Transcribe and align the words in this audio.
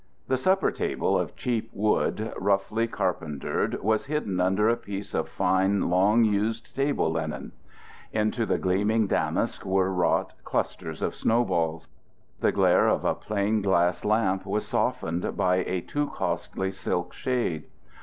The 0.27 0.37
supper 0.39 0.71
table 0.71 1.15
of 1.15 1.35
cheap 1.35 1.69
wood 1.71 2.33
roughly 2.35 2.87
carpentered 2.87 3.83
was 3.83 4.07
hidden 4.07 4.39
under 4.41 4.67
a 4.67 4.75
piece 4.75 5.13
of 5.13 5.29
fine 5.29 5.91
long 5.91 6.23
used 6.23 6.75
table 6.75 7.11
linen; 7.11 7.51
into 8.11 8.47
the 8.47 8.57
gleaming 8.57 9.05
damask 9.05 9.63
were 9.63 9.93
wrought 9.93 10.33
clusters 10.43 11.03
of 11.03 11.13
snowballs. 11.13 11.87
The 12.39 12.51
glare 12.51 12.87
of 12.87 13.05
a 13.05 13.13
plain 13.13 13.61
glass 13.61 14.03
lamp 14.03 14.43
was 14.43 14.65
softened 14.65 15.37
by 15.37 15.57
a 15.57 15.81
too 15.81 16.07
costly 16.07 16.71
silk 16.71 17.13
shade. 17.13 17.65